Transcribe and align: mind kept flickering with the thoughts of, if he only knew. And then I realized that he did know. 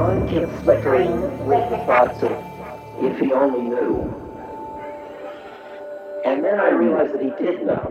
mind 0.00 0.30
kept 0.30 0.52
flickering 0.62 1.20
with 1.46 1.70
the 1.70 1.78
thoughts 1.78 2.22
of, 2.22 2.30
if 3.02 3.18
he 3.18 3.32
only 3.32 3.62
knew. 3.62 4.14
And 6.24 6.44
then 6.44 6.60
I 6.60 6.70
realized 6.70 7.14
that 7.14 7.22
he 7.22 7.30
did 7.30 7.66
know. 7.66 7.87